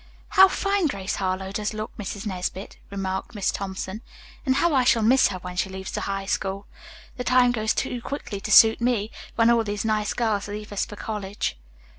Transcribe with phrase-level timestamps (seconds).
[0.29, 2.25] "How fine Grace Harlowe does look, Mrs.
[2.25, 4.01] Nesbit," remarked Miss Thompson,
[4.47, 6.65] "and how I shall miss her when she leaves the High School!
[7.17, 10.87] The time goes too quickly to suit me, when all these nice girls leave us
[10.87, 11.55] for college."